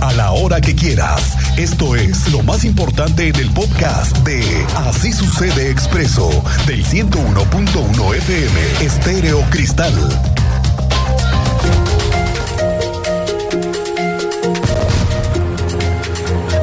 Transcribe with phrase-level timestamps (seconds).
[0.00, 1.36] a la hora que quieras.
[1.58, 4.42] Esto es lo más importante en el podcast de
[4.76, 6.28] Así sucede expreso
[6.66, 9.94] del 101.1 FM Estéreo Cristal.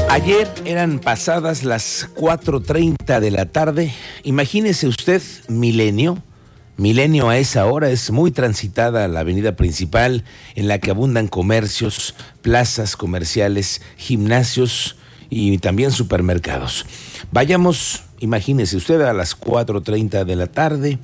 [0.10, 3.94] Ayer eran pasadas las 4.30 de la tarde.
[4.24, 6.24] Imagínese usted, milenio.
[6.78, 10.24] Milenio a esa hora es muy transitada la avenida principal
[10.54, 12.14] en la que abundan comercios,
[12.44, 14.96] plazas comerciales, gimnasios
[15.32, 16.86] y también supermercados.
[17.32, 21.00] Vayamos, imagínese usted, a las 4.30 de la tarde.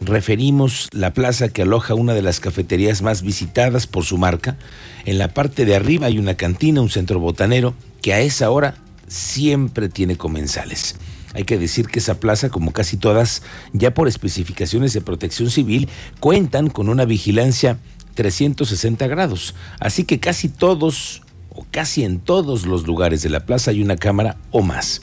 [0.00, 4.56] Referimos la plaza que aloja una de las cafeterías más visitadas por su marca.
[5.04, 8.76] En la parte de arriba hay una cantina, un centro botanero que a esa hora
[9.06, 10.96] siempre tiene comensales.
[11.34, 15.88] Hay que decir que esa plaza, como casi todas, ya por especificaciones de protección civil,
[16.18, 17.78] cuentan con una vigilancia
[18.14, 19.54] 360 grados.
[19.78, 23.96] Así que casi todos, o casi en todos los lugares de la plaza hay una
[23.96, 25.02] cámara o más.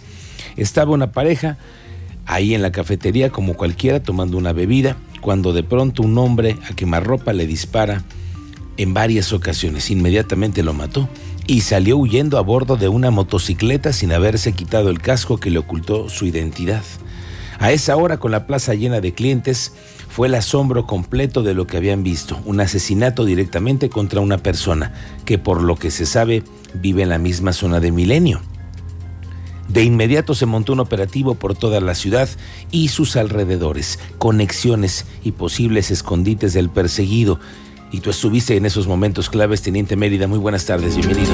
[0.58, 1.58] Estaba una pareja
[2.26, 6.76] ahí en la cafetería como cualquiera tomando una bebida, cuando de pronto un hombre a
[6.76, 8.04] quemarropa le dispara
[8.76, 9.90] en varias ocasiones.
[9.92, 11.10] Inmediatamente lo mató
[11.48, 15.60] y salió huyendo a bordo de una motocicleta sin haberse quitado el casco que le
[15.60, 16.84] ocultó su identidad.
[17.60, 19.74] A esa hora, con la plaza llena de clientes,
[20.10, 24.94] fue el asombro completo de lo que habían visto, un asesinato directamente contra una persona
[25.26, 26.44] que por lo que se sabe
[26.76, 28.42] vive en la misma zona de Milenio.
[29.70, 32.30] De inmediato se montó un operativo por toda la ciudad
[32.72, 37.40] y sus alrededores, conexiones y posibles escondites del perseguido,
[37.92, 40.28] y tú estuviste en esos momentos claves, Teniente Mérida.
[40.28, 41.34] Muy buenas tardes, bienvenido.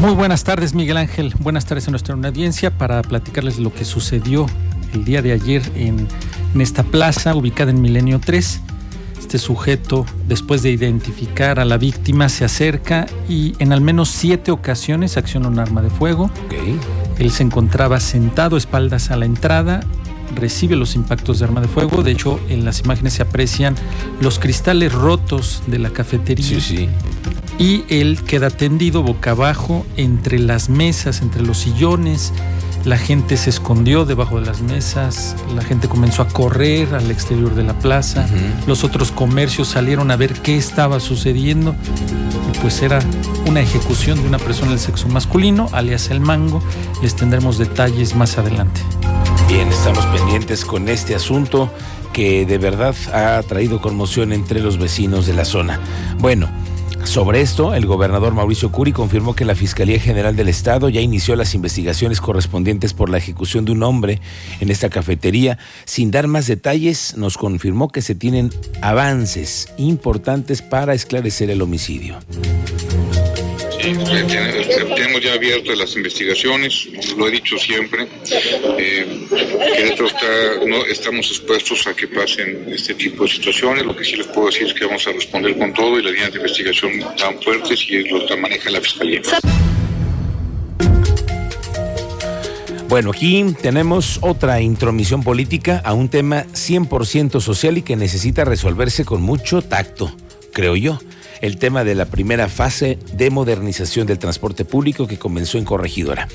[0.00, 1.34] Muy buenas tardes, Miguel Ángel.
[1.40, 4.46] Buenas tardes a nuestra audiencia para platicarles lo que sucedió
[4.92, 6.06] el día de ayer en,
[6.54, 8.60] en esta plaza ubicada en Milenio 3.
[9.18, 14.52] Este sujeto, después de identificar a la víctima, se acerca y en al menos siete
[14.52, 16.30] ocasiones acciona un arma de fuego.
[16.46, 16.78] Okay.
[17.18, 19.80] Él se encontraba sentado espaldas a la entrada
[20.34, 22.02] recibe los impactos de arma de fuego.
[22.02, 23.74] De hecho, en las imágenes se aprecian
[24.20, 26.44] los cristales rotos de la cafetería.
[26.44, 26.88] Sí, sí.
[27.58, 32.32] Y él queda tendido boca abajo entre las mesas, entre los sillones.
[32.84, 37.52] La gente se escondió debajo de las mesas, la gente comenzó a correr al exterior
[37.56, 38.66] de la plaza, uh -huh.
[38.68, 41.74] los otros comercios salieron a ver qué estaba sucediendo
[42.54, 43.00] y pues era
[43.48, 46.62] una ejecución de una persona del sexo masculino, alias el mango.
[47.02, 48.80] Les tendremos detalles más adelante.
[49.48, 51.70] Bien, estamos pendientes con este asunto
[52.12, 55.80] que de verdad ha traído conmoción entre los vecinos de la zona.
[56.18, 56.48] Bueno,
[57.04, 61.36] sobre esto, el gobernador Mauricio Curi confirmó que la Fiscalía General del Estado ya inició
[61.36, 64.20] las investigaciones correspondientes por la ejecución de un hombre
[64.58, 65.58] en esta cafetería.
[65.84, 68.50] Sin dar más detalles, nos confirmó que se tienen
[68.82, 72.18] avances importantes para esclarecer el homicidio.
[73.86, 73.92] Sí,
[74.96, 78.08] tenemos ya abiertas las investigaciones, lo he dicho siempre.
[78.78, 79.28] Eh,
[80.66, 83.86] no estamos expuestos a que pasen este tipo de situaciones.
[83.86, 86.12] Lo que sí les puedo decir es que vamos a responder con todo y las
[86.12, 89.22] líneas de investigación tan fuertes y los maneja la Fiscalía.
[92.88, 99.04] Bueno, aquí tenemos otra intromisión política a un tema 100% social y que necesita resolverse
[99.04, 100.12] con mucho tacto,
[100.52, 100.98] creo yo
[101.40, 106.28] el tema de la primera fase de modernización del transporte público que comenzó en Corregidora.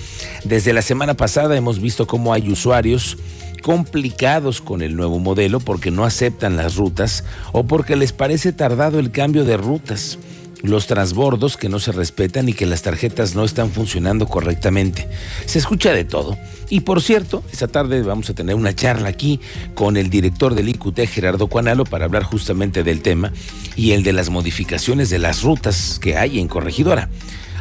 [0.44, 3.18] Desde la semana pasada hemos visto cómo hay usuarios
[3.62, 9.00] complicados con el nuevo modelo porque no aceptan las rutas o porque les parece tardado
[9.00, 10.18] el cambio de rutas
[10.62, 15.08] los transbordos que no se respetan y que las tarjetas no están funcionando correctamente.
[15.46, 16.38] Se escucha de todo.
[16.70, 19.40] Y por cierto, esta tarde vamos a tener una charla aquí
[19.74, 23.34] con el director del IQT, Gerardo Cuanalo, para hablar justamente del tema
[23.76, 27.10] y el de las modificaciones de las rutas que hay en Corregidora.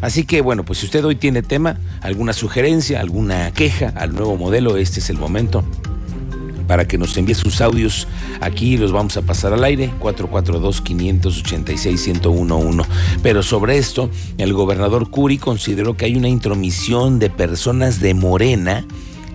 [0.01, 4.37] Así que bueno, pues si usted hoy tiene tema, alguna sugerencia, alguna queja al nuevo
[4.37, 5.65] modelo, este es el momento
[6.71, 8.07] para que nos envíe sus audios.
[8.41, 12.87] Aquí los vamos a pasar al aire, 442-586-1011.
[13.25, 14.09] Pero sobre esto,
[14.39, 18.87] el gobernador Curi consideró que hay una intromisión de personas de Morena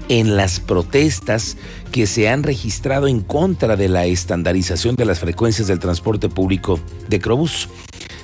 [0.08, 1.58] en las protestas
[1.92, 6.80] que se han registrado en contra de la estandarización de las frecuencias del transporte público
[7.10, 7.68] de Crobús.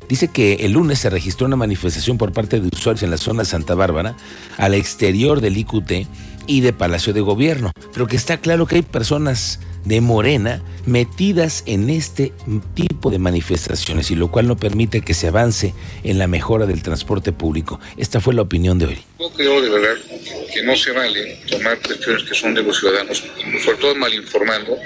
[0.08, 3.44] Dice que el lunes se registró una manifestación por parte de usuarios en la zona
[3.44, 4.16] de Santa Bárbara,
[4.58, 6.08] al exterior del IQT,
[6.52, 11.64] y de Palacio de Gobierno, pero que está claro que hay personas de Morena metidas
[11.66, 12.34] en este
[12.74, 15.74] tipo de manifestaciones y lo cual no permite que se avance
[16.04, 17.80] en la mejora del transporte público.
[17.98, 18.98] Esta fue la opinión de hoy.
[19.20, 19.96] Yo creo de verdad
[20.54, 23.24] que no se vale tomar decisiones que son de los ciudadanos,
[23.64, 24.78] sobre todo mal informando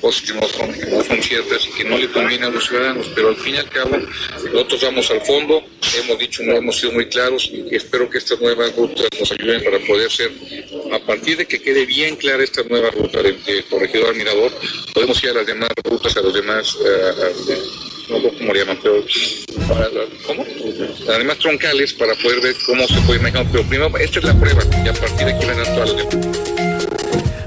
[0.00, 2.66] cosas que no son, que no son ciertas y que no le conviene a los
[2.66, 3.96] ciudadanos, pero al fin y al cabo
[4.52, 5.62] nosotros vamos al fondo,
[6.02, 9.78] hemos dicho, hemos sido muy claros y espero que estas nuevas rutas nos ayuden para
[9.86, 10.32] poder ser,
[10.92, 14.41] a partir de que quede bien clara esta nueva ruta de, de Corregidor Mirador,
[14.94, 16.76] podemos ir a las demás rutas, a los demás,
[18.20, 19.04] sé cómo le llaman, pero
[19.68, 23.46] para, demás troncales para poder ver cómo se puede manejar.
[23.50, 26.38] Pero primero, esta es la prueba y a partir de aquí vendrán todas las demás.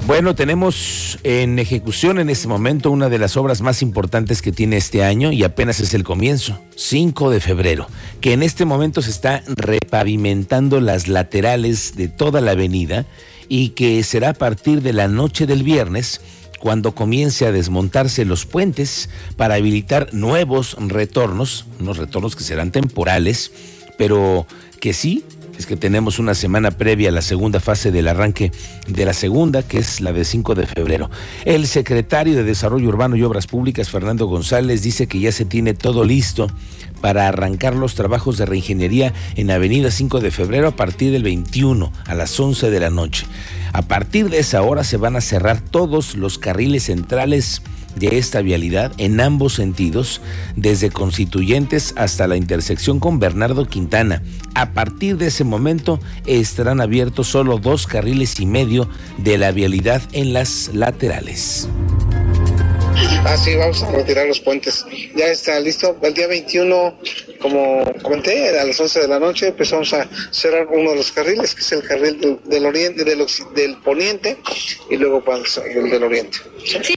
[0.08, 4.78] Bueno, tenemos en ejecución en este momento una de las obras más importantes que tiene
[4.78, 7.88] este año y apenas es el comienzo, 5 de febrero,
[8.22, 13.08] que en este momento se está repavimentando las laterales de toda la avenida
[13.50, 16.22] y que será a partir de la noche del viernes
[16.66, 19.08] cuando comience a desmontarse los puentes
[19.38, 23.52] para habilitar nuevos retornos, unos retornos que serán temporales,
[24.00, 24.48] pero
[24.80, 25.24] que sí
[25.60, 28.52] es que tenemos una semana previa a la segunda fase del arranque
[28.88, 31.12] de la segunda, que es la de 5 de febrero.
[31.46, 35.76] El secretario de Desarrollo Urbano y Obras Públicas, Fernando González, dice que ya se tiene
[35.76, 36.48] todo listo
[37.06, 41.94] para arrancar los trabajos de reingeniería en Avenida 5 de febrero a partir del 21
[42.04, 43.28] a las 11 de la noche.
[43.74, 47.62] A partir de esa hora se van a cerrar todos los carriles centrales
[47.96, 50.20] de esta vialidad en ambos sentidos,
[50.56, 54.24] desde Constituyentes hasta la intersección con Bernardo Quintana.
[54.56, 60.02] A partir de ese momento estarán abiertos solo dos carriles y medio de la vialidad
[60.12, 61.70] en las laterales.
[63.26, 64.86] Ah, sí, vamos a retirar los puentes.
[65.16, 65.98] Ya está listo.
[66.02, 67.00] El día 21,
[67.40, 71.56] como comenté, a las 11 de la noche empezamos a cerrar uno de los carriles,
[71.56, 73.26] que es el carril del, del oriente, del,
[73.56, 74.38] del, poniente,
[74.90, 76.38] y luego pues, el del oriente.
[76.64, 76.96] Sí.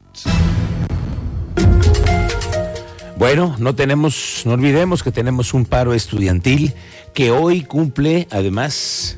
[3.17, 6.73] Bueno, no tenemos, no olvidemos que tenemos un paro estudiantil
[7.15, 9.17] que hoy cumple además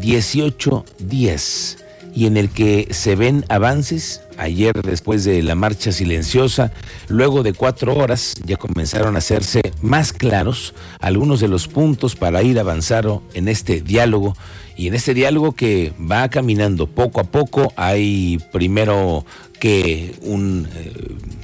[0.00, 1.76] 18 días
[2.14, 4.22] y en el que se ven avances.
[4.38, 6.72] Ayer, después de la marcha silenciosa,
[7.08, 12.42] luego de cuatro horas, ya comenzaron a hacerse más claros algunos de los puntos para
[12.42, 14.36] ir avanzando en este diálogo.
[14.76, 19.24] Y en este diálogo que va caminando poco a poco, hay primero
[19.58, 20.92] que un eh,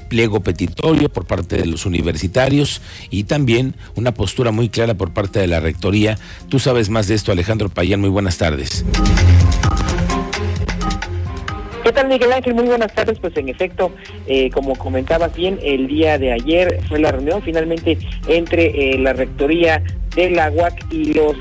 [0.09, 5.41] pliego petitorio por parte de los universitarios y también una postura muy clara por parte
[5.41, 6.19] de la rectoría.
[6.51, 8.01] Tú sabes más de esto, Alejandro Payán.
[8.01, 8.85] Muy buenas tardes.
[11.83, 12.55] ¿Qué tal, Miguel Ángel?
[12.55, 13.19] Muy buenas tardes.
[13.19, 13.91] Pues en efecto,
[14.29, 17.99] eh, como comentabas bien, el día de ayer fue la reunión finalmente
[18.29, 19.83] entre eh, la rectoría
[20.15, 21.37] de la UAC y los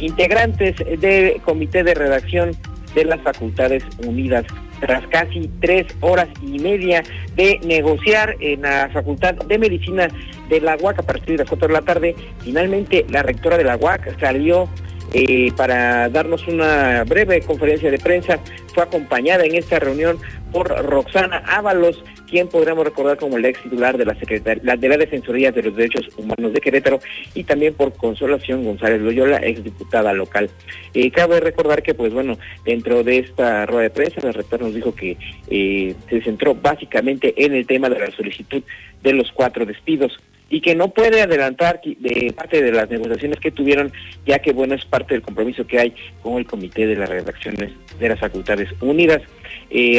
[0.00, 2.56] integrantes del comité de redacción
[2.96, 4.44] de las Facultades Unidas.
[4.80, 7.04] Tras casi tres horas y media
[7.36, 10.08] de negociar en la Facultad de Medicina
[10.48, 13.64] de la UAC a partir de las cuatro de la tarde, finalmente la rectora de
[13.64, 14.68] la UAC salió
[15.14, 18.40] eh, para darnos una breve conferencia de prensa.
[18.74, 20.18] Fue acompañada en esta reunión
[20.50, 24.96] por Roxana Ábalos, quien podríamos recordar como la ex titular de la, Secretaría, de la
[24.96, 26.98] Defensoría de los Derechos Humanos de Querétaro,
[27.32, 30.50] y también por Consolación González Loyola, ex diputada local.
[30.94, 34.74] Eh, cabe recordar que, pues bueno, dentro de esta rueda de prensa, la rectora nos
[34.74, 35.16] dijo que
[35.48, 38.64] eh, se centró básicamente en el tema de la solicitud
[39.04, 40.18] de los cuatro despidos
[40.50, 43.92] y que no puede adelantar de parte de las negociaciones que tuvieron,
[44.26, 47.72] ya que bueno es parte del compromiso que hay con el Comité de las Redacciones
[47.98, 49.22] de las Facultades Unidas.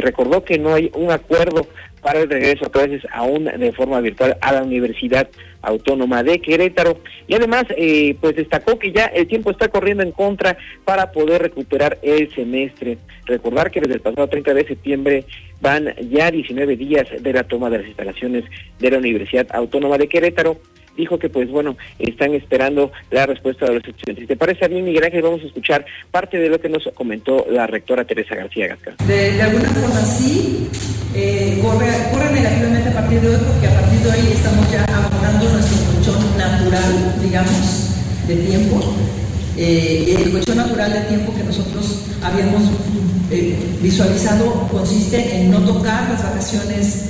[0.02, 1.68] Recordó que no hay un acuerdo
[2.06, 5.28] para el regreso a clases aún de forma virtual a la Universidad
[5.64, 10.12] Autónoma de Querétaro y además eh, pues destacó que ya el tiempo está corriendo en
[10.12, 13.00] contra para poder recuperar el semestre.
[13.26, 15.26] Recordar que desde el pasado 30 de septiembre
[15.62, 18.44] van ya 19 días de la toma de las instalaciones
[18.78, 20.60] de la Universidad Autónoma de Querétaro
[20.96, 24.28] dijo que pues bueno, están esperando la respuesta de los estudiantes.
[24.28, 27.68] Te parece bien, Miguel Ángel, vamos a escuchar parte de lo que nos comentó la
[27.68, 28.96] rectora Teresa García Gasca.
[29.06, 30.70] De, de, alguna forma sí,
[31.16, 34.84] eh, corre, corre, negativamente a partir de hoy, porque a partir de hoy estamos ya
[34.86, 38.96] abordando nuestro colchón natural, digamos, de tiempo.
[39.58, 42.64] Eh, el colchón natural de tiempo que nosotros habíamos
[43.32, 47.06] eh, visualizado consiste en no tocar las vacaciones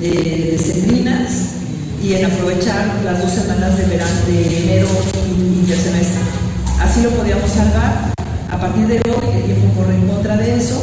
[0.00, 0.10] de,
[0.52, 1.58] de sembrinas,
[2.02, 4.88] y en aprovechar las dos semanas de verano de enero
[5.36, 6.20] y, y semestre.
[6.80, 8.12] Así lo podíamos salvar.
[8.50, 10.82] A partir de hoy el tiempo corre en contra de eso,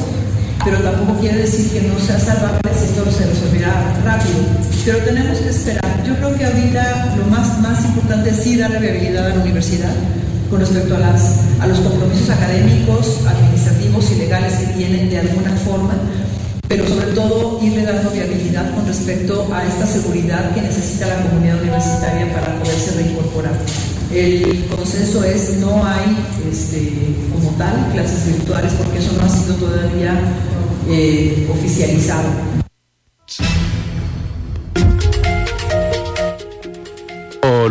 [0.63, 4.39] pero tampoco quiere decir que no sea salvable si esto se resolverá rápido.
[4.85, 6.03] Pero tenemos que esperar.
[6.05, 9.93] Yo creo que ahorita lo más, más importante es sí darle viabilidad a la universidad
[10.49, 15.51] con respecto a, las, a los compromisos académicos, administrativos y legales que tienen de alguna
[15.51, 15.93] forma
[16.67, 21.61] pero sobre todo irle dando viabilidad con respecto a esta seguridad que necesita la comunidad
[21.61, 23.53] universitaria para poderse reincorporar.
[24.13, 26.17] El consenso es no hay
[26.49, 26.91] este,
[27.33, 30.19] como tal clases virtuales porque eso no ha sido todavía
[30.87, 32.55] eh, oficializado.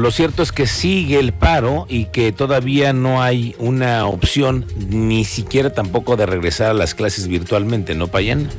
[0.04, 5.24] Lo cierto es que sigue el paro y que todavía no hay una opción ni
[5.24, 8.50] siquiera tampoco de regresar a las clases virtualmente, ¿no, Payan?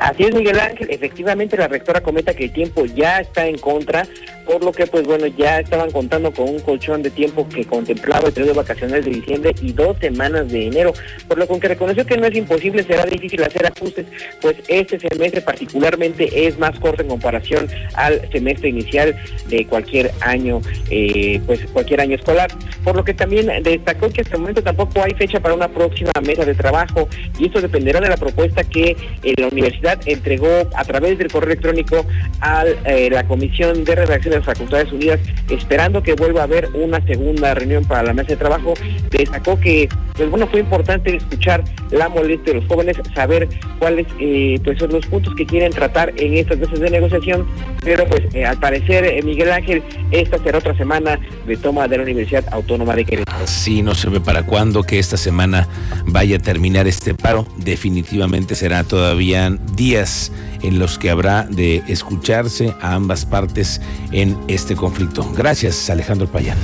[0.00, 0.90] Así es, Miguel Ángel.
[0.90, 4.06] Efectivamente, la rectora comenta que el tiempo ya está en contra
[4.46, 8.28] por lo que pues bueno ya estaban contando con un colchón de tiempo que contemplaba
[8.28, 10.92] el periodo vacacional de diciembre y dos semanas de enero,
[11.28, 14.06] por lo que reconoció que no es imposible, será difícil hacer ajustes,
[14.40, 19.16] pues este semestre particularmente es más corto en comparación al semestre inicial
[19.48, 20.60] de cualquier año,
[20.90, 22.50] eh, pues cualquier año escolar,
[22.84, 26.12] por lo que también destacó que hasta el momento tampoco hay fecha para una próxima
[26.24, 30.84] mesa de trabajo y esto dependerá de la propuesta que eh, la universidad entregó a
[30.84, 32.06] través del correo electrónico
[32.40, 37.00] a eh, la Comisión de Redacción las Facultades Unidas, esperando que vuelva a haber una
[37.06, 38.74] segunda reunión para la mesa de trabajo,
[39.10, 44.58] destacó que, pues bueno, fue importante escuchar la molestia de los jóvenes, saber cuáles eh,
[44.64, 47.46] pues son los puntos que quieren tratar en estas mesas de negociación,
[47.82, 51.98] pero pues eh, al parecer, eh, Miguel Ángel, esta será otra semana de toma de
[51.98, 53.46] la Universidad Autónoma de Querétaro.
[53.46, 55.68] Sí, no se ve para cuándo que esta semana
[56.06, 62.74] vaya a terminar este paro, definitivamente será todavía días en los que habrá de escucharse
[62.80, 63.80] a ambas partes
[64.26, 65.30] en este conflicto.
[65.36, 66.58] Gracias, Alejandro Payán.